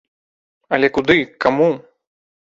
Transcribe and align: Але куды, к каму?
Але 0.77 0.87
куды, 0.95 1.17
к 1.33 1.43
каму? 1.45 1.67